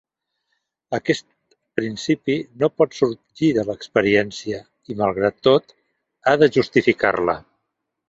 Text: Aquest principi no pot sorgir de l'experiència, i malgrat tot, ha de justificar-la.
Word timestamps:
Aquest 0.97 1.27
principi 1.79 2.39
no 2.63 2.71
pot 2.81 2.97
sorgir 3.01 3.51
de 3.59 3.67
l'experiència, 3.69 4.65
i 4.95 5.01
malgrat 5.05 5.41
tot, 5.53 5.81
ha 6.29 6.39
de 6.45 6.53
justificar-la. 6.61 7.43